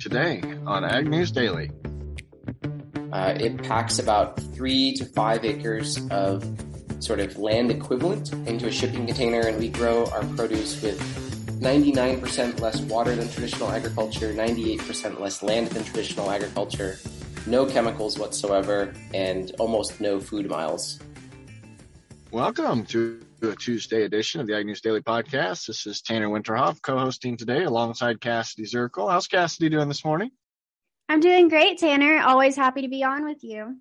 [0.00, 1.70] today on Ag News Daily.
[3.12, 6.42] Uh, it packs about three to five acres of
[7.00, 10.98] sort of land equivalent into a shipping container, and we grow our produce with
[11.60, 16.98] 99% less water than traditional agriculture, 98% less land than traditional agriculture,
[17.46, 20.98] no chemicals whatsoever, and almost no food miles.
[22.30, 25.66] Welcome to a Tuesday edition of the Ag News Daily Podcast.
[25.66, 29.10] This is Tanner Winterhoff co-hosting today alongside Cassidy Zirkle.
[29.10, 30.30] How's Cassidy doing this morning?
[31.08, 32.20] I'm doing great, Tanner.
[32.22, 33.76] Always happy to be on with you.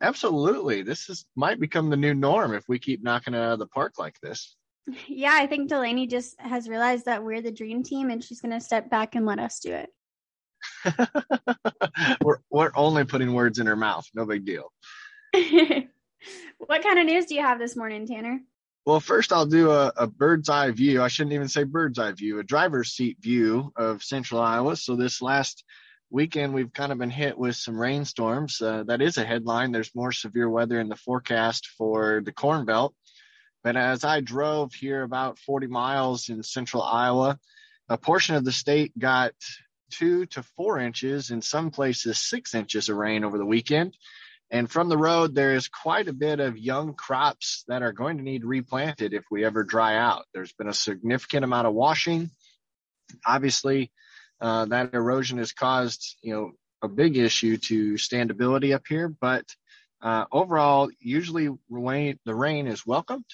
[0.00, 0.82] Absolutely.
[0.82, 3.66] This is might become the new norm if we keep knocking it out of the
[3.66, 4.56] park like this.
[5.06, 8.50] Yeah, I think Delaney just has realized that we're the dream team and she's going
[8.50, 9.90] to step back and let us do it.
[12.22, 14.04] we're we're only putting words in her mouth.
[14.12, 14.72] No big deal.
[16.58, 18.40] what kind of news do you have this morning, Tanner?
[18.84, 21.02] Well, first I'll do a, a, bird's eye view.
[21.02, 24.74] I shouldn't even say bird's eye view, a driver's seat view of central Iowa.
[24.74, 25.62] So this last
[26.10, 28.60] weekend we've kind of been hit with some rainstorms.
[28.60, 29.70] Uh, that is a headline.
[29.70, 32.92] There's more severe weather in the forecast for the Corn Belt.
[33.62, 37.38] But as I drove here about 40 miles in central Iowa,
[37.88, 39.32] a portion of the state got
[39.92, 43.96] two to four inches, in some places six inches of rain over the weekend.
[44.52, 48.18] And from the road, there is quite a bit of young crops that are going
[48.18, 50.26] to need replanted if we ever dry out.
[50.34, 52.30] There's been a significant amount of washing.
[53.26, 53.90] Obviously,
[54.42, 59.08] uh, that erosion has caused, you know, a big issue to standability up here.
[59.08, 59.46] But
[60.02, 63.24] uh, overall, usually rain, the rain is welcomed.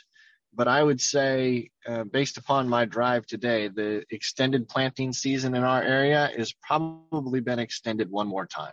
[0.54, 5.64] But I would say, uh, based upon my drive today, the extended planting season in
[5.64, 8.72] our area has probably been extended one more time.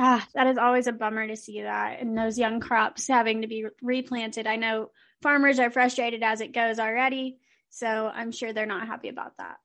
[0.00, 3.48] Ah, that is always a bummer to see that and those young crops having to
[3.48, 4.46] be replanted.
[4.46, 9.08] I know farmers are frustrated as it goes already, so I'm sure they're not happy
[9.08, 9.56] about that.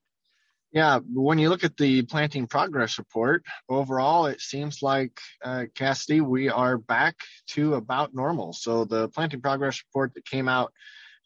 [0.72, 6.22] Yeah, when you look at the planting progress report, overall, it seems like, uh, Cassidy,
[6.22, 7.16] we are back
[7.50, 8.54] to about normal.
[8.54, 10.74] So the planting progress report that came out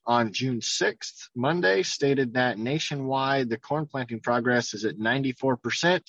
[0.06, 6.02] on June 6th, Monday, stated that nationwide, the corn planting progress is at 94%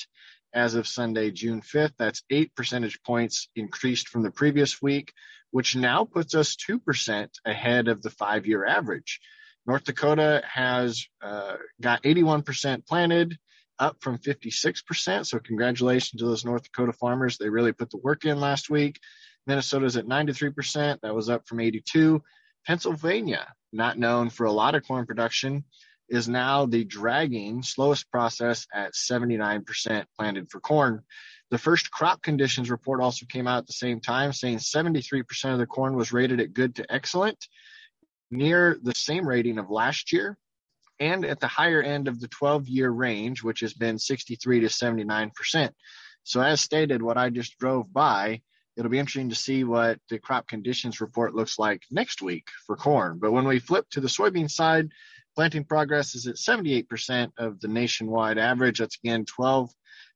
[0.55, 1.93] as of Sunday, June 5th.
[1.99, 5.13] That's eight percentage points increased from the previous week,
[5.51, 9.21] which now puts us 2% ahead of the five year average.
[9.67, 13.39] North Dakota has uh, got 81% planted,
[13.79, 15.27] up from 56%.
[15.27, 17.39] So congratulations to those North Dakota farmers.
[17.39, 18.99] They really put the work in last week.
[19.47, 21.01] Minnesota's at 93%.
[21.03, 22.23] That was up from 82.
[22.67, 25.65] Pennsylvania, not known for a lot of corn production,
[26.09, 31.03] is now the dragging slowest process at 79% planted for corn.
[31.51, 35.59] The first crop conditions report also came out at the same time, saying 73% of
[35.59, 37.47] the corn was rated at good to excellent
[38.31, 40.37] near the same rating of last year
[41.01, 44.67] and at the higher end of the 12 year range, which has been 63 to
[44.67, 45.71] 79%.
[46.25, 48.43] So, as stated, what I just drove by,
[48.77, 52.77] it'll be interesting to see what the crop conditions report looks like next week for
[52.77, 53.19] corn.
[53.19, 54.91] But when we flip to the soybean side,
[55.39, 58.81] planting progress is at 78% of the nationwide average.
[58.81, 59.71] That's again 12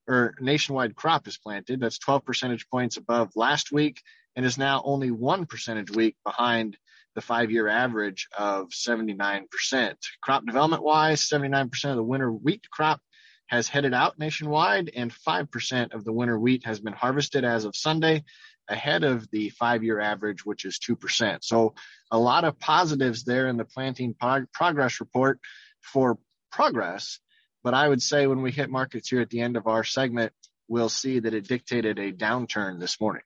[0.09, 1.79] or nationwide crop is planted.
[1.79, 4.03] That's 12 percentage points above last week
[4.35, 6.77] and is now only one percentage week behind
[7.15, 9.95] the five year average of 79%.
[10.21, 13.01] Crop development wise, 79% of the winter wheat crop
[13.47, 17.77] has headed out nationwide, and 5% of the winter wheat has been harvested as of
[17.77, 18.25] Sunday,
[18.73, 21.39] ahead of the five year average, which is 2%.
[21.43, 21.75] So,
[22.11, 24.15] a lot of positives there in the planting
[24.53, 25.39] progress report
[25.81, 26.19] for
[26.51, 27.21] progress.
[27.63, 30.33] But I would say when we hit markets here at the end of our segment,
[30.69, 33.23] we'll see that it dictated a downturn this morning.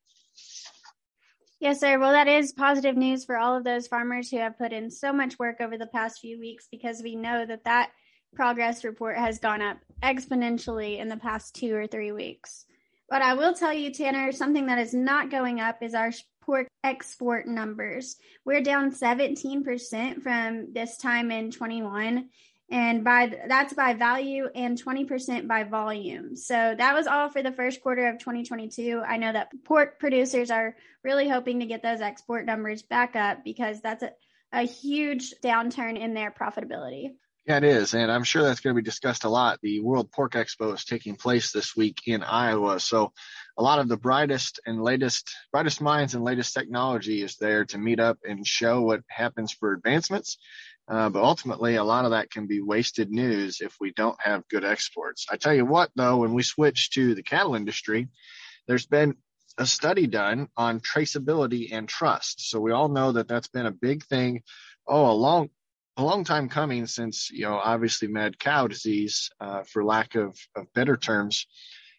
[1.59, 1.99] Yes, sir.
[1.99, 5.13] Well, that is positive news for all of those farmers who have put in so
[5.13, 7.91] much work over the past few weeks because we know that that
[8.35, 12.67] progress report has gone up exponentially in the past two or three weeks.
[13.09, 16.11] But I will tell you, Tanner, something that is not going up is our
[16.43, 18.17] pork export numbers.
[18.45, 22.29] We're down 17% from this time in 21
[22.71, 26.35] and by that's by value and 20% by volume.
[26.35, 29.03] So that was all for the first quarter of 2022.
[29.07, 33.45] I know that pork producers are really hoping to get those export numbers back up
[33.45, 34.11] because that's a,
[34.53, 37.11] a huge downturn in their profitability.
[37.47, 37.95] Yeah, it is.
[37.95, 39.61] And I'm sure that's going to be discussed a lot.
[39.63, 42.81] The World Pork Expo is taking place this week in Iowa.
[42.81, 43.13] So
[43.57, 47.79] a lot of the brightest and latest, brightest minds and latest technology is there to
[47.79, 50.39] meet up and show what happens for advancements.
[50.89, 54.49] Uh, but ultimately, a lot of that can be wasted news if we don't have
[54.49, 55.27] good exports.
[55.31, 58.09] I tell you what, though, when we switch to the cattle industry,
[58.67, 59.15] there's been
[59.57, 62.51] a study done on traceability and trust.
[62.51, 64.43] So we all know that that's been a big thing.
[64.87, 65.51] Oh, a long,
[65.97, 70.39] a long time coming since, you know, obviously mad cow disease, uh, for lack of,
[70.55, 71.47] of better terms,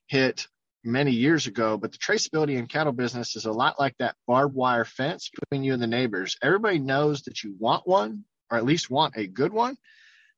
[0.07, 0.47] hit
[0.83, 1.77] many years ago.
[1.77, 5.63] But the traceability in cattle business is a lot like that barbed wire fence between
[5.63, 6.37] you and the neighbors.
[6.41, 9.77] Everybody knows that you want one, or at least want a good one,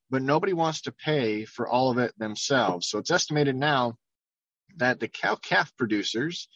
[0.09, 2.87] but nobody wants to pay for all of it themselves.
[2.87, 3.95] So it's estimated now
[4.77, 6.47] that the cow calf producers,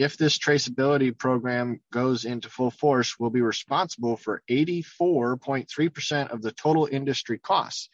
[0.00, 6.52] if this traceability program goes into full force, will be responsible for 84.3% of the
[6.52, 7.90] total industry costs.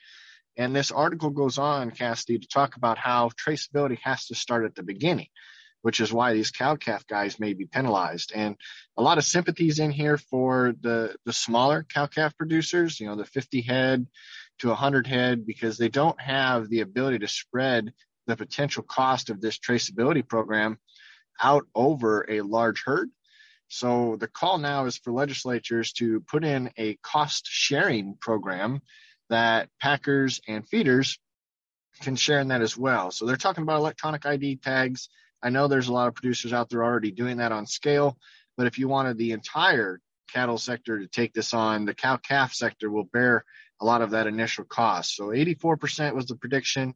[0.56, 4.76] And this article goes on, Cassidy, to talk about how traceability has to start at
[4.76, 5.26] the beginning,
[5.82, 8.30] which is why these cow calf guys may be penalized.
[8.32, 8.54] And
[8.96, 13.16] a lot of sympathies in here for the, the smaller cow calf producers, you know,
[13.16, 14.06] the 50 head
[14.60, 17.92] to 100 head, because they don't have the ability to spread
[18.28, 20.78] the potential cost of this traceability program
[21.42, 23.10] out over a large herd.
[23.68, 28.80] So the call now is for legislatures to put in a cost sharing program
[29.28, 31.18] that packers and feeders
[32.00, 33.10] can share in that as well.
[33.10, 35.08] So they're talking about electronic ID tags.
[35.42, 38.16] I know there's a lot of producers out there already doing that on scale,
[38.56, 40.00] but if you wanted the entire
[40.32, 43.44] cattle sector to take this on, the cow calf sector will bear
[43.80, 45.16] a lot of that initial cost.
[45.16, 46.94] So 84% was the prediction.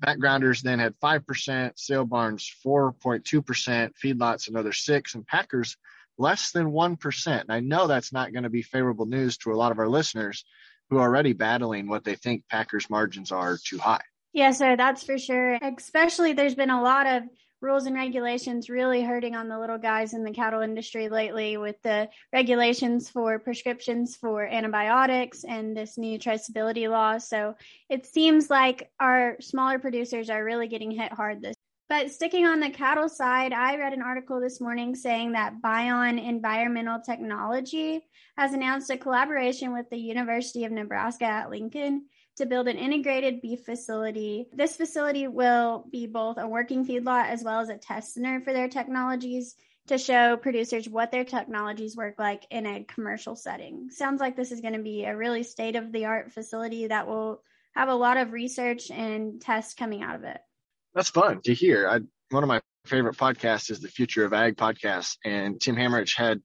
[0.00, 5.76] Backgrounders then had 5%, sale barns 4.2%, feedlots another 6 and packers
[6.18, 7.40] less than 1%.
[7.40, 9.88] And I know that's not going to be favorable news to a lot of our
[9.88, 10.44] listeners
[10.88, 14.02] who are already battling what they think Packers margins are too high.
[14.32, 15.58] Yeah, so that's for sure.
[15.62, 17.22] Especially there's been a lot of
[17.60, 21.80] rules and regulations really hurting on the little guys in the cattle industry lately with
[21.82, 27.18] the regulations for prescriptions for antibiotics and this new traceability law.
[27.18, 27.54] So
[27.88, 31.56] it seems like our smaller producers are really getting hit hard this.
[31.90, 36.24] But sticking on the cattle side, I read an article this morning saying that Bion
[36.24, 38.00] Environmental Technology
[38.38, 42.06] has announced a collaboration with the University of Nebraska at Lincoln
[42.40, 44.48] to build an integrated beef facility.
[44.52, 48.52] This facility will be both a working feedlot as well as a test center for
[48.52, 49.54] their technologies
[49.88, 53.90] to show producers what their technologies work like in a commercial setting.
[53.90, 57.06] Sounds like this is going to be a really state of the art facility that
[57.06, 57.42] will
[57.74, 60.40] have a lot of research and tests coming out of it.
[60.94, 61.88] That's fun to hear.
[61.88, 62.00] I,
[62.30, 66.40] one of my favorite podcasts is the Future of Ag podcast, and Tim Hammerich had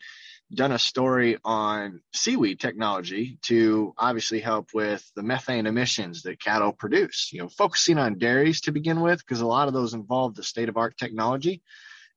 [0.53, 6.71] done a story on seaweed technology to obviously help with the methane emissions that cattle
[6.71, 10.35] produce, you know, focusing on dairies to begin with, because a lot of those involve
[10.35, 11.61] the state of art technology.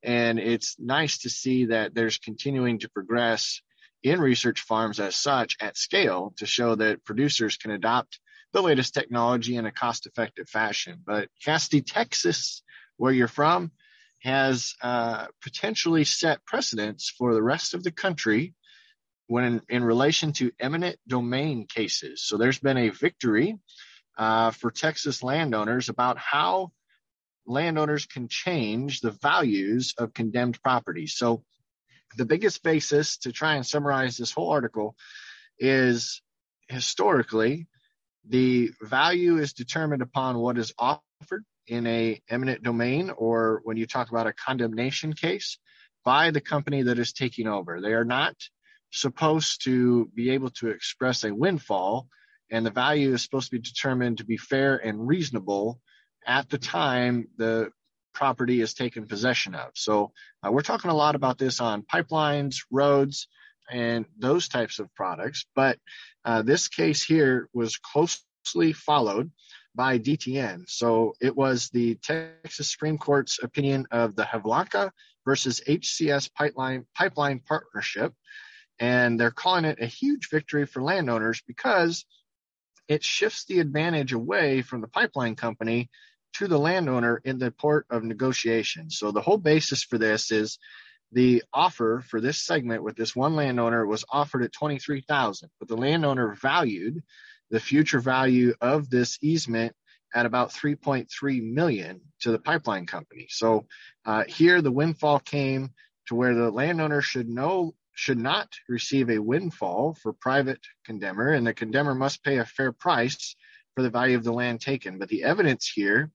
[0.03, 3.63] And it's nice to see that there's continuing to progress
[4.03, 8.21] in research farms as such at scale to show that producers can adopt
[8.53, 11.03] the latest technology in a cost effective fashion.
[11.05, 12.63] But Cassidy, Texas,
[12.97, 13.73] where you're from,
[14.23, 18.55] has uh, potentially set precedents for the rest of the country
[19.27, 22.23] when in, in, relation to eminent domain cases.
[22.23, 23.59] So there's been a victory
[24.17, 26.73] uh, for Texas landowners about how
[27.47, 31.07] landowners can change the values of condemned property.
[31.07, 31.45] So
[32.17, 34.97] the biggest basis to try and summarize this whole article
[35.59, 36.23] is
[36.69, 37.67] historically
[38.29, 43.87] the value is determined upon what is offered in a eminent domain or when you
[43.87, 45.59] talk about a condemnation case
[46.05, 47.81] by the company that is taking over.
[47.81, 48.35] They are not
[48.91, 52.09] supposed to be able to express a windfall
[52.51, 55.81] and the value is supposed to be determined to be fair and reasonable
[56.27, 57.71] at the time the
[58.15, 59.71] property is taken possession of.
[59.75, 63.29] So uh, we're talking a lot about this on pipelines, roads,
[63.71, 65.47] and those types of products.
[65.55, 65.79] But
[66.25, 69.31] uh, this case here was closely followed
[69.79, 70.69] by DTN.
[70.69, 74.91] So it was the Texas Supreme Court's opinion of the Hlavinka
[75.25, 78.13] versus HCS pipeline pipeline partnership,
[78.81, 82.05] and they're calling it a huge victory for landowners because
[82.89, 85.91] it shifts the advantage away from the pipeline company
[86.33, 88.91] to the landowner in the port of negotiation.
[88.91, 90.59] So the whole basis for this is
[91.13, 95.77] the offer for this segment with this one landowner was offered at 23,000, but the
[95.77, 97.01] landowner valued
[97.51, 99.75] the future value of this easement
[100.15, 103.27] at about 3.3 million to the pipeline company.
[103.31, 103.67] So
[104.05, 105.71] uh, here the windfall came
[106.07, 111.45] to where the landowner should know should not receive a windfall for private condemner, and
[111.45, 113.35] the condemner must pay a fair price
[113.75, 115.01] for the value of the land taken.
[115.01, 116.13] But the evidence here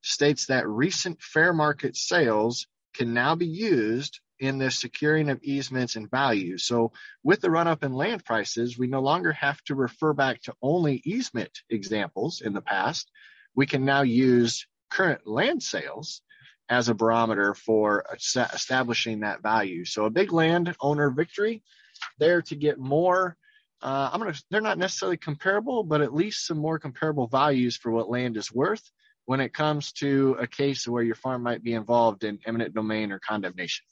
[0.00, 5.96] states that recent fair market sales can now be used in the securing of easements
[5.96, 6.58] and value.
[6.58, 10.42] So with the run up in land prices, we no longer have to refer back
[10.42, 13.10] to only easement examples in the past.
[13.54, 16.22] We can now use current land sales
[16.68, 19.84] as a barometer for establishing that value.
[19.84, 21.62] So a big land owner victory
[22.18, 23.36] there to get more
[23.84, 24.34] uh, I'm gonna.
[24.50, 28.50] They're not necessarily comparable, but at least some more comparable values for what land is
[28.50, 28.82] worth
[29.26, 33.12] when it comes to a case where your farm might be involved in eminent domain
[33.12, 33.84] or condemnation.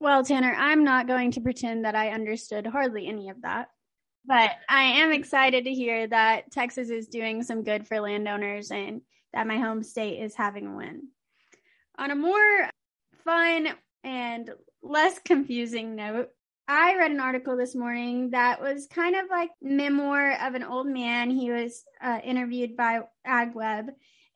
[0.00, 3.68] Well, Tanner, I'm not going to pretend that I understood hardly any of that,
[4.24, 9.02] but I am excited to hear that Texas is doing some good for landowners and
[9.32, 11.08] that my home state is having a win.
[11.98, 12.70] On a more
[13.24, 13.70] fun
[14.04, 14.50] and
[14.82, 16.28] less confusing note,
[16.68, 20.86] I read an article this morning that was kind of like memoir of an old
[20.86, 21.30] man.
[21.30, 23.88] He was uh, interviewed by AgWeb,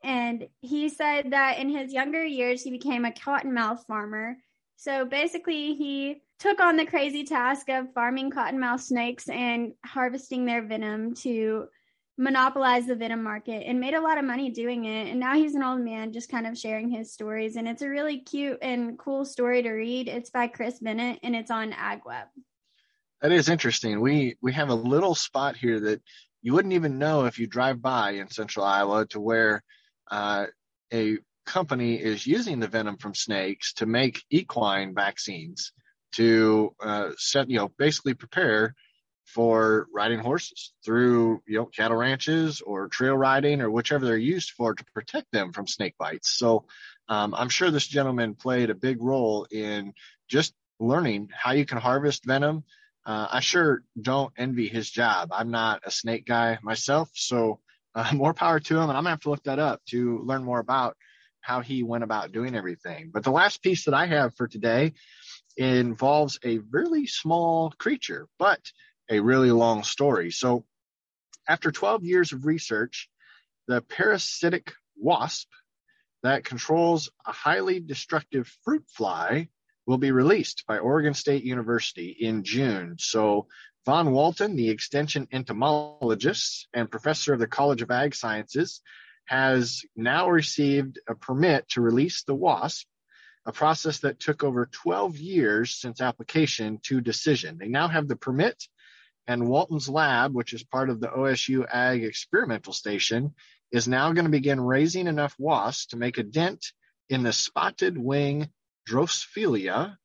[0.02, 4.38] and he said that in his younger years he became a cottonmouth farmer.
[4.82, 10.60] So basically, he took on the crazy task of farming cottonmouth snakes and harvesting their
[10.60, 11.68] venom to
[12.18, 15.06] monopolize the venom market and made a lot of money doing it.
[15.06, 17.54] And now he's an old man just kind of sharing his stories.
[17.54, 20.08] And it's a really cute and cool story to read.
[20.08, 22.24] It's by Chris Bennett and it's on AgWeb.
[23.20, 24.00] That is interesting.
[24.00, 26.02] We we have a little spot here that
[26.42, 29.62] you wouldn't even know if you drive by in central Iowa to where
[30.10, 30.46] uh,
[30.92, 35.72] a company is using the venom from snakes to make equine vaccines
[36.12, 38.74] to uh, set, you know, basically prepare
[39.24, 44.50] for riding horses through you know cattle ranches or trail riding or whichever they're used
[44.50, 46.30] for to protect them from snake bites.
[46.30, 46.66] So
[47.08, 49.94] um, I'm sure this gentleman played a big role in
[50.28, 52.64] just learning how you can harvest venom.
[53.04, 55.30] Uh, I sure don't envy his job.
[55.32, 57.60] I'm not a snake guy myself, so
[57.94, 58.88] uh, more power to him.
[58.88, 60.96] And I'm gonna have to look that up to learn more about
[61.42, 63.10] how he went about doing everything.
[63.12, 64.94] But the last piece that I have for today
[65.56, 68.60] involves a really small creature, but
[69.10, 70.30] a really long story.
[70.30, 70.64] So,
[71.46, 73.10] after 12 years of research,
[73.66, 75.48] the parasitic wasp
[76.22, 79.48] that controls a highly destructive fruit fly
[79.86, 82.96] will be released by Oregon State University in June.
[82.98, 83.48] So,
[83.84, 88.80] Vaughn Walton, the extension entomologist and professor of the College of Ag Sciences,
[89.26, 92.86] has now received a permit to release the wasp,
[93.46, 97.58] a process that took over 12 years since application to decision.
[97.58, 98.62] They now have the permit
[99.26, 103.34] and Walton's lab, which is part of the OSU Ag Experimental Station,
[103.70, 106.72] is now going to begin raising enough wasps to make a dent
[107.08, 108.50] in the spotted wing
[108.88, 109.96] Drosophila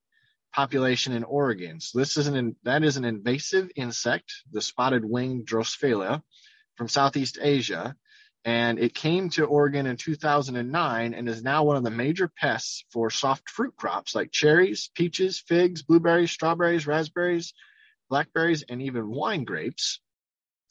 [0.54, 1.80] population in Oregon.
[1.80, 6.22] So this is an that is an invasive insect, the spotted wing Drosophila
[6.76, 7.96] from Southeast Asia,
[8.48, 12.86] and it came to Oregon in 2009 and is now one of the major pests
[12.94, 17.54] for soft fruit crops like cherries, peaches, figs, blueberries, strawberries, raspberries,
[18.10, 20.00] blackberries, and even wine grapes.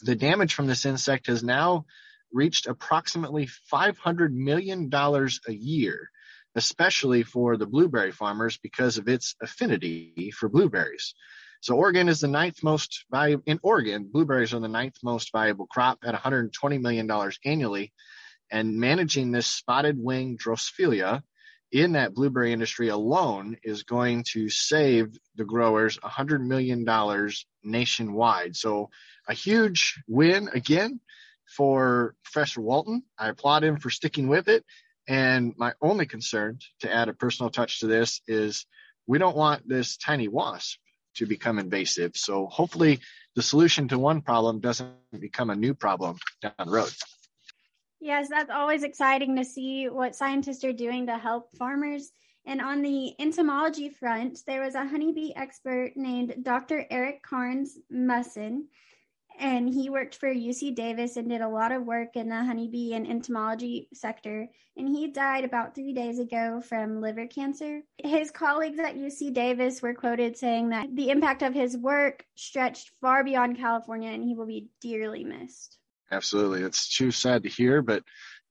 [0.01, 1.85] The damage from this insect has now
[2.33, 6.11] reached approximately $500 million a year,
[6.55, 11.15] especially for the blueberry farmers because of its affinity for blueberries.
[11.67, 14.09] So Oregon is the ninth most valuable in Oregon.
[14.13, 17.93] Blueberries are the ninth most valuable crop at 120 million dollars annually,
[18.53, 21.25] and managing this spotted wing Drosophila
[21.73, 26.87] in that blueberry industry alone is going to save the growers $100 million
[27.65, 28.55] nationwide.
[28.55, 28.91] So
[29.27, 31.01] a huge win again
[31.57, 33.03] for Professor Walton.
[33.19, 34.65] I applaud him for sticking with it.
[35.09, 38.67] And my only concern, to add a personal touch to this, is
[39.09, 40.79] we don't want this tiny wasp
[41.17, 42.17] to become invasive.
[42.17, 43.01] So hopefully
[43.35, 46.93] the solution to one problem doesn't become a new problem down the road.
[48.01, 52.11] Yes, that's always exciting to see what scientists are doing to help farmers.
[52.47, 56.87] And on the entomology front, there was a honeybee expert named Dr.
[56.91, 58.67] Eric Carnes Mussen,
[59.39, 62.95] and he worked for UC Davis and did a lot of work in the honeybee
[62.95, 64.49] and entomology sector.
[64.77, 67.81] And he died about three days ago from liver cancer.
[67.99, 72.91] His colleagues at UC Davis were quoted saying that the impact of his work stretched
[73.01, 75.79] far beyond California and he will be dearly missed.
[76.11, 76.63] Absolutely.
[76.63, 78.03] It's too sad to hear, but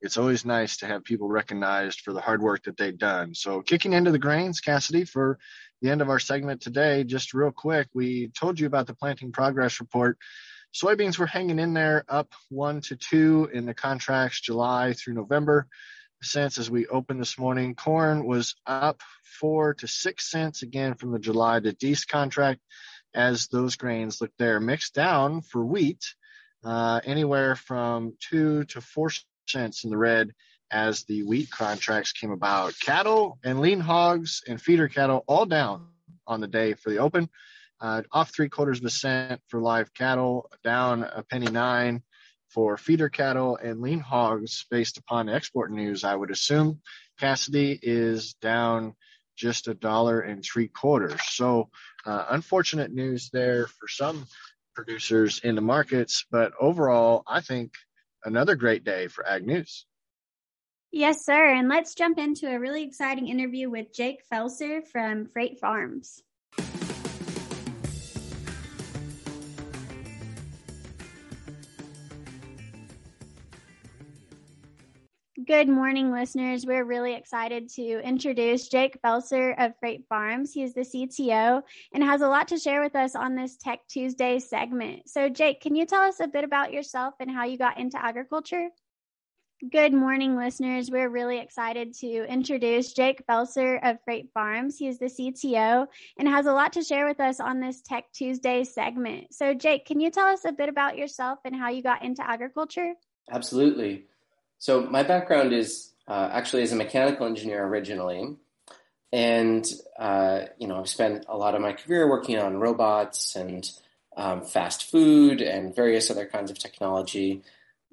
[0.01, 3.33] it's always nice to have people recognized for the hard work that they've done.
[3.33, 5.39] So, kicking into the grains, Cassidy, for
[5.81, 9.31] the end of our segment today, just real quick, we told you about the planting
[9.31, 10.17] progress report.
[10.75, 15.67] Soybeans were hanging in there up one to two in the contracts July through November
[16.21, 17.75] cents as we opened this morning.
[17.75, 19.01] Corn was up
[19.39, 22.59] four to six cents again from the July to Dece contract
[23.13, 24.59] as those grains look there.
[24.59, 26.03] Mixed down for wheat
[26.65, 29.11] uh, anywhere from two to four
[29.47, 30.31] cents in the red
[30.71, 32.77] as the wheat contracts came about.
[32.81, 35.87] Cattle and lean hogs and feeder cattle all down
[36.27, 37.29] on the day for the open.
[37.81, 42.01] Uh, off three quarters of a cent for live cattle, down a penny nine
[42.49, 46.81] for feeder cattle and lean hogs based upon export news, I would assume.
[47.19, 48.95] Cassidy is down
[49.35, 51.19] just a dollar and three quarters.
[51.27, 51.69] So,
[52.05, 54.25] uh, unfortunate news there for some
[54.73, 56.25] producers in the markets.
[56.31, 57.73] But overall, I think
[58.23, 59.85] another great day for Ag News.
[60.91, 61.53] Yes, sir.
[61.53, 66.21] And let's jump into a really exciting interview with Jake Felser from Freight Farms.
[75.45, 76.65] Good morning, listeners.
[76.65, 80.53] We're really excited to introduce Jake Felser of Freight Farms.
[80.53, 81.61] He is the CTO
[81.93, 85.07] and has a lot to share with us on this Tech Tuesday segment.
[85.07, 88.03] So, Jake, can you tell us a bit about yourself and how you got into
[88.03, 88.69] agriculture?
[89.69, 90.89] Good morning, listeners.
[90.89, 94.79] We're really excited to introduce Jake Felser of Freight Farms.
[94.79, 95.85] He is the CTO
[96.17, 99.33] and has a lot to share with us on this Tech Tuesday segment.
[99.33, 102.27] So, Jake, can you tell us a bit about yourself and how you got into
[102.27, 102.93] agriculture?
[103.31, 104.05] Absolutely.
[104.57, 108.35] So my background is uh, actually as a mechanical engineer originally,
[109.11, 109.65] and
[109.97, 113.69] uh, you know I've spent a lot of my career working on robots and
[114.17, 117.43] um, fast food and various other kinds of technology.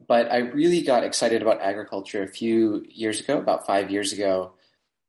[0.07, 4.53] But I really got excited about agriculture a few years ago, about five years ago,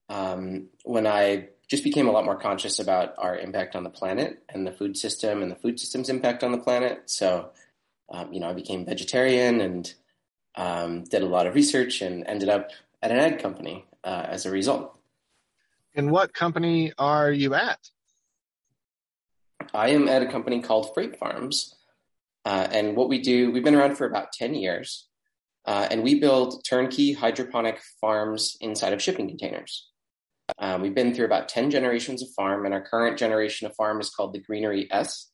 [0.10, 4.43] um, when I just became a lot more conscious about our impact on the planet
[4.50, 7.03] and the food system and the food system's impact on the planet.
[7.05, 7.50] So,
[8.10, 9.91] um, you know, I became vegetarian and
[10.55, 12.69] um, did a lot of research and ended up
[13.01, 14.98] at an ag company uh, as a result.
[15.95, 17.79] And what company are you at?
[19.74, 21.75] I am at a company called Freight Farms.
[22.45, 25.07] Uh, and what we do, we've been around for about 10 years.
[25.65, 29.89] Uh, and we build turnkey hydroponic farms inside of shipping containers.
[30.57, 34.01] Um, we've been through about 10 generations of farm, and our current generation of farm
[34.01, 35.29] is called the Greenery S.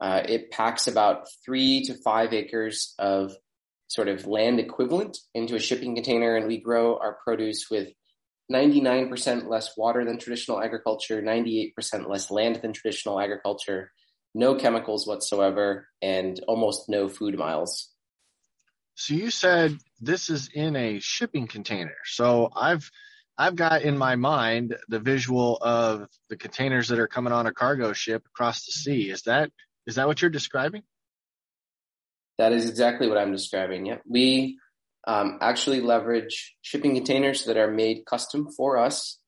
[0.00, 3.32] Uh, it packs about three to five acres of
[3.88, 7.88] sort of land equivalent into a shipping container and we grow our produce with
[8.52, 13.92] 99% less water than traditional agriculture, 98% less land than traditional agriculture,
[14.34, 17.90] no chemicals whatsoever, and almost no food miles.
[18.94, 21.96] So you said this is in a shipping container.
[22.04, 22.90] So I've
[23.38, 27.52] I've got in my mind the visual of the containers that are coming on a
[27.52, 29.10] cargo ship across the sea.
[29.10, 29.50] Is that
[29.86, 30.82] is that what you're describing?
[32.38, 33.86] That is exactly what I'm describing.
[33.86, 34.58] Yeah, we
[35.06, 39.18] um, actually leverage shipping containers that are made custom for us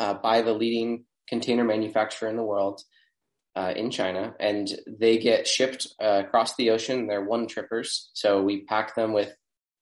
[0.00, 2.80] uh, by the leading container manufacturer in the world
[3.56, 7.06] uh, in China, and they get shipped uh, across the ocean.
[7.06, 9.34] They're one trippers, so we pack them with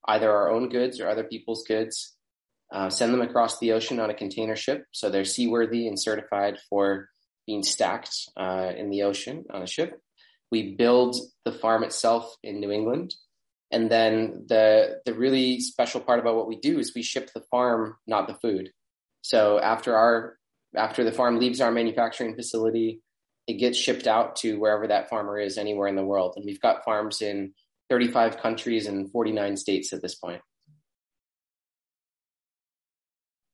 [0.07, 2.15] either our own goods or other people's goods.
[2.73, 6.59] Uh, send them across the ocean on a container ship, so they're seaworthy and certified
[6.71, 7.09] for
[7.47, 10.01] being stacked uh, in the ocean on a ship.
[10.53, 13.15] We build the farm itself in New England.
[13.73, 17.43] And then the the really special part about what we do is we ship the
[17.51, 18.71] farm, not the food.
[19.23, 20.37] So after our
[20.77, 23.01] after the farm leaves our manufacturing facility,
[23.47, 26.35] it gets shipped out to wherever that farmer is anywhere in the world.
[26.37, 27.55] And we've got farms in
[27.89, 30.43] 35 countries and 49 states at this point.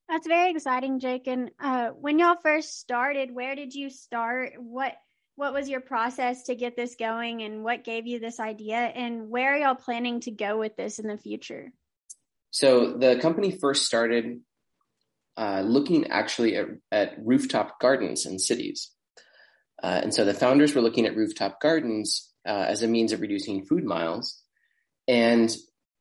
[0.08, 1.26] That's very exciting, Jake.
[1.26, 4.54] And uh, when y'all first started, where did you start?
[4.56, 4.94] What
[5.38, 9.30] what was your process to get this going and what gave you this idea and
[9.30, 11.72] where are y'all planning to go with this in the future?
[12.50, 14.40] So the company first started
[15.36, 18.90] uh, looking actually at, at, rooftop gardens in cities.
[19.80, 23.20] Uh, and so the founders were looking at rooftop gardens uh, as a means of
[23.20, 24.42] reducing food miles.
[25.06, 25.54] And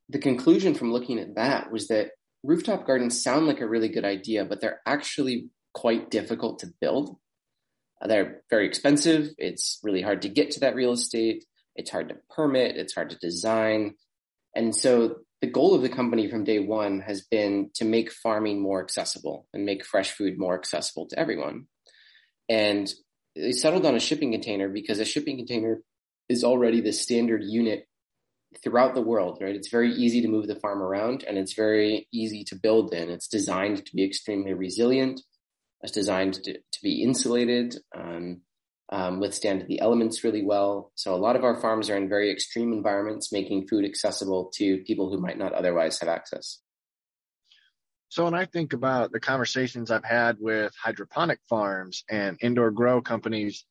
[0.09, 2.09] the conclusion from looking at that was that
[2.41, 7.17] rooftop gardens sound like a really good idea, but they're actually quite difficult to build.
[8.05, 9.29] They're very expensive.
[9.37, 11.45] It's really hard to get to that real estate.
[11.75, 12.77] It's hard to permit.
[12.77, 13.95] It's hard to design.
[14.55, 18.61] And so the goal of the company from day one has been to make farming
[18.61, 21.67] more accessible and make fresh food more accessible to everyone.
[22.49, 22.91] And
[23.35, 25.81] they settled on a shipping container because a shipping container
[26.27, 27.87] is already the standard unit
[28.63, 29.55] throughout the world, right?
[29.55, 33.09] It's very easy to move the farm around and it's very easy to build in.
[33.09, 35.21] It's designed to be extremely resilient.
[35.81, 38.41] It's designed to, to be insulated, um,
[38.89, 40.91] um, withstand the elements really well.
[40.95, 44.77] So a lot of our farms are in very extreme environments, making food accessible to
[44.79, 46.59] people who might not otherwise have access.
[48.09, 53.01] So when I think about the conversations I've had with hydroponic farms and indoor grow
[53.01, 53.65] companies,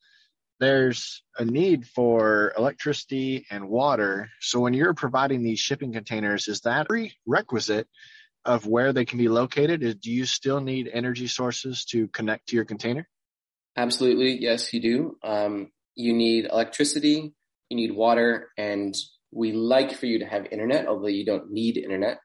[0.61, 4.29] there's a need for electricity and water.
[4.40, 7.88] So when you're providing these shipping containers, is that prerequisite
[8.47, 9.83] of where they can be located?
[9.83, 13.09] Is, do you still need energy sources to connect to your container?
[13.77, 14.39] Absolutely.
[14.41, 15.19] Yes, you do.
[15.23, 17.35] Um, you need electricity,
[17.69, 18.95] you need water, and
[19.33, 22.19] we like for you to have internet, although you don't need internet.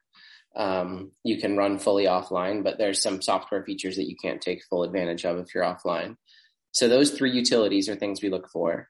[0.54, 4.64] Um, you can run fully offline, but there's some software features that you can't take
[4.64, 6.16] full advantage of if you're offline.
[6.72, 8.88] So those three utilities are things we look for.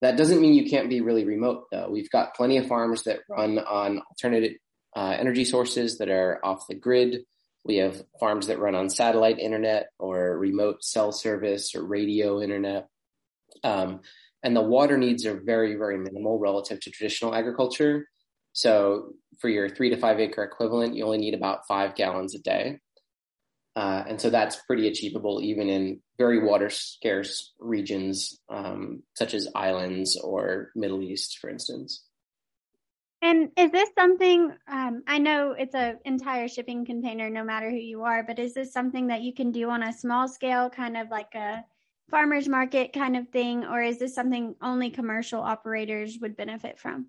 [0.00, 1.88] That doesn't mean you can't be really remote, though.
[1.90, 4.56] We've got plenty of farms that run on alternative
[4.94, 7.24] uh, energy sources that are off the grid.
[7.64, 12.88] We have farms that run on satellite internet or remote cell service or radio internet.
[13.62, 14.00] Um,
[14.42, 18.08] and the water needs are very, very minimal relative to traditional agriculture.
[18.52, 22.40] So for your three to five acre equivalent, you only need about five gallons a
[22.40, 22.80] day.
[23.74, 29.48] Uh, and so that's pretty achievable even in very water scarce regions, um, such as
[29.54, 32.04] islands or Middle East, for instance.
[33.32, 37.78] And is this something, um, I know it's an entire shipping container no matter who
[37.78, 40.98] you are, but is this something that you can do on a small scale, kind
[40.98, 41.64] of like a
[42.10, 47.06] farmer's market kind of thing, or is this something only commercial operators would benefit from?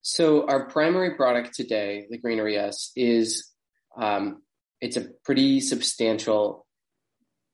[0.00, 3.52] So our primary product today, the Greenery S, is
[3.94, 4.40] um,
[4.80, 6.64] it's a pretty substantial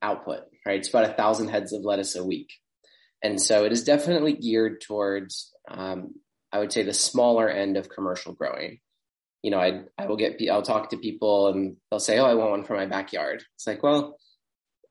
[0.03, 0.79] output, right?
[0.79, 2.53] It's about a thousand heads of lettuce a week.
[3.25, 6.15] And so it is definitely geared towards, um,
[6.53, 8.81] I would say, the smaller end of commercial growing.
[9.43, 12.35] You know, I I will get I'll talk to people and they'll say, "Oh, I
[12.35, 14.17] want one for my backyard." It's like, well,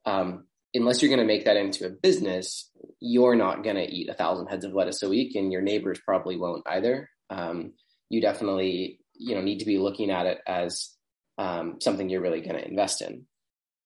[0.06, 4.10] um, unless you're going to make that into a business, you're not going to eat
[4.10, 7.10] a thousand heads of lettuce a week, and your neighbors probably won't either.
[7.30, 7.74] Um,
[8.10, 10.90] you definitely, you know, need to be looking at it as
[11.38, 13.26] um, something you're really going to invest in.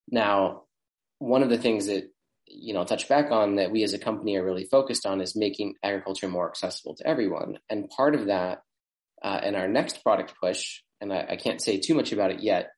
[0.09, 0.63] Now,
[1.19, 2.09] one of the things that
[2.55, 5.35] you know touch back on that we as a company are really focused on is
[5.35, 8.61] making agriculture more accessible to everyone, and part of that
[9.23, 12.41] uh, in our next product push, and I, I, can't say too much about it
[12.41, 12.71] yet,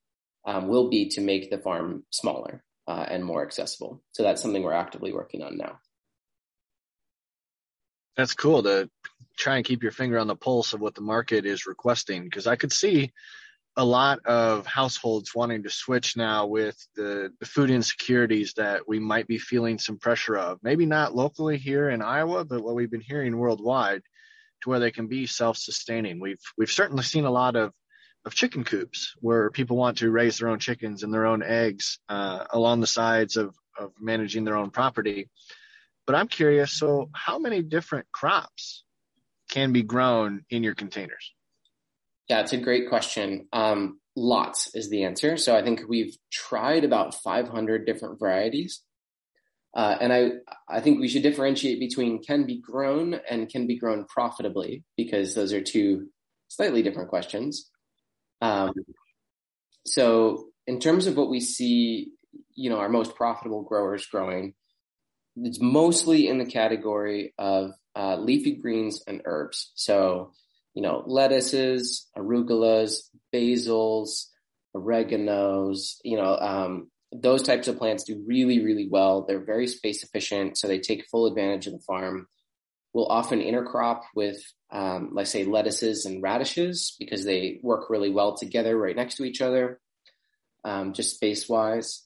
[0.45, 4.03] um, will be to make the farm smaller uh, and more accessible.
[4.11, 5.79] So that's something we're actively working on now.
[8.15, 8.89] That's cool to
[9.37, 12.47] try and keep your finger on the pulse of what the market is requesting because
[12.47, 13.11] I could see
[13.77, 18.99] a lot of households wanting to switch now with the, the food insecurities that we
[18.99, 20.59] might be feeling some pressure of.
[20.63, 24.01] Maybe not locally here in Iowa, but what we've been hearing worldwide
[24.61, 26.19] to where they can be self-sustaining.
[26.19, 27.73] We've we've certainly seen a lot of
[28.25, 31.99] of chicken coops where people want to raise their own chickens and their own eggs
[32.09, 35.29] uh, along the sides of, of managing their own property.
[36.07, 38.83] But I'm curious so, how many different crops
[39.51, 41.34] can be grown in your containers?
[42.29, 43.47] Yeah, it's a great question.
[43.53, 45.37] Um, lots is the answer.
[45.37, 48.81] So I think we've tried about 500 different varieties.
[49.75, 50.31] Uh, and I,
[50.69, 55.35] I think we should differentiate between can be grown and can be grown profitably because
[55.35, 56.07] those are two
[56.47, 57.69] slightly different questions.
[58.41, 58.71] Um,
[59.85, 62.11] so in terms of what we see,
[62.55, 64.53] you know, our most profitable growers growing,
[65.35, 69.71] it's mostly in the category of uh, leafy greens and herbs.
[69.75, 70.31] So,
[70.75, 74.25] you know, lettuces, arugulas, basils,
[74.75, 79.25] oreganos, you know, um, those types of plants do really, really well.
[79.25, 82.27] They're very space efficient, so they take full advantage of the farm.
[82.93, 88.35] We'll often intercrop with um, let's say lettuces and radishes because they work really well
[88.35, 89.79] together right next to each other,
[90.65, 92.03] um, just space wise.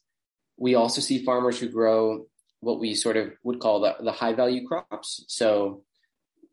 [0.57, 2.27] We also see farmers who grow
[2.59, 5.23] what we sort of would call the, the high value crops.
[5.27, 5.83] So,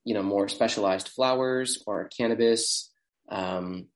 [0.07, 2.91] you know, more specialized flowers or cannabis.
[3.29, 3.89] Um,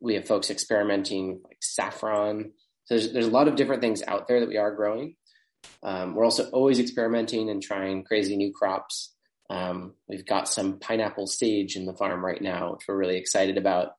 [0.00, 2.52] we have folks experimenting like saffron.
[2.84, 5.16] So there's, there's a lot of different things out there that we are growing.
[5.82, 9.14] Um, we're also always experimenting and trying crazy new crops.
[9.48, 13.56] Um, we've got some pineapple sage in the farm right now, which we're really excited
[13.56, 13.92] about.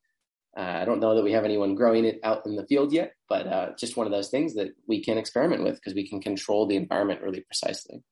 [0.56, 3.14] Uh, I don't know that we have anyone growing it out in the field yet,
[3.28, 6.22] but uh, just one of those things that we can experiment with because we can
[6.22, 8.04] control the environment really precisely.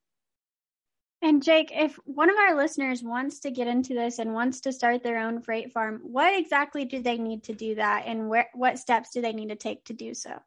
[1.26, 4.72] And Jake, if one of our listeners wants to get into this and wants to
[4.72, 8.48] start their own freight farm, what exactly do they need to do that, and where
[8.54, 10.40] what steps do they need to take to do so?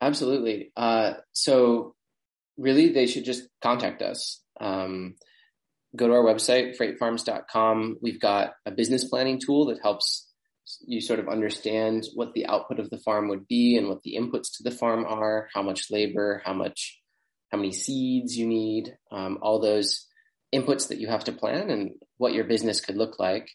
[0.00, 0.70] Absolutely.
[0.76, 1.96] Uh, so,
[2.56, 4.44] really, they should just contact us.
[4.60, 5.16] Um,
[5.96, 7.96] go to our website, freightfarms.com.
[8.00, 10.32] We've got a business planning tool that helps
[10.86, 14.14] you sort of understand what the output of the farm would be and what the
[14.14, 17.00] inputs to the farm are, how much labor, how much,
[17.50, 20.06] how many seeds you need, um, all those
[20.54, 23.48] inputs that you have to plan and what your business could look like.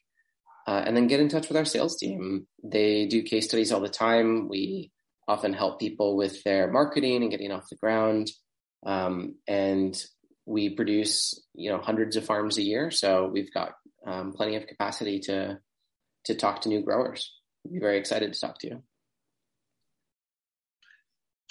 [0.68, 2.46] Uh, and then get in touch with our sales team.
[2.64, 4.48] They do case studies all the time.
[4.48, 4.92] We
[5.28, 8.30] often help people with their marketing and getting off the ground.
[8.86, 10.00] Um, and
[10.46, 13.74] we produce you know hundreds of farms a year, so we've got
[14.06, 15.60] um, plenty of capacity to
[16.26, 17.34] to talk to new growers.
[17.66, 18.84] I'd be very excited to talk to you.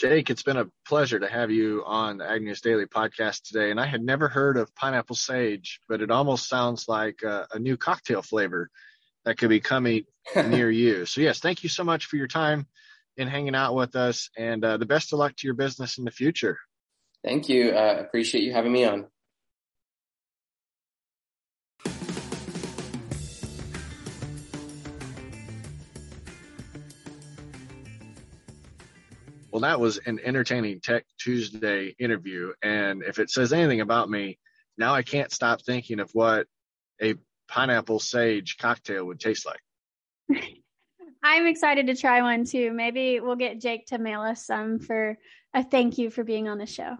[0.00, 3.70] Jake, it's been a pleasure to have you on the Ag News Daily podcast today.
[3.70, 7.58] And I had never heard of pineapple sage, but it almost sounds like a, a
[7.58, 8.70] new cocktail flavor
[9.26, 10.04] that could be coming
[10.46, 11.04] near you.
[11.04, 12.66] So, yes, thank you so much for your time
[13.18, 14.30] and hanging out with us.
[14.38, 16.56] And uh, the best of luck to your business in the future.
[17.22, 17.72] Thank you.
[17.72, 19.06] Uh, appreciate you having me on.
[29.50, 32.52] Well, that was an entertaining Tech Tuesday interview.
[32.62, 34.38] And if it says anything about me,
[34.78, 36.46] now I can't stop thinking of what
[37.02, 37.14] a
[37.48, 40.40] pineapple sage cocktail would taste like.
[41.22, 42.72] I'm excited to try one too.
[42.72, 45.18] Maybe we'll get Jake to mail us some for
[45.52, 46.96] a thank you for being on the show.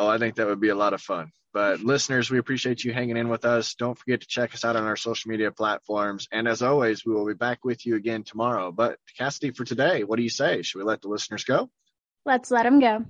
[0.00, 1.30] Oh, I think that would be a lot of fun.
[1.52, 3.74] But listeners, we appreciate you hanging in with us.
[3.74, 6.26] Don't forget to check us out on our social media platforms.
[6.32, 8.72] And as always, we will be back with you again tomorrow.
[8.72, 10.62] But Cassidy, for today, what do you say?
[10.62, 11.68] Should we let the listeners go?
[12.24, 13.04] Let's let them go.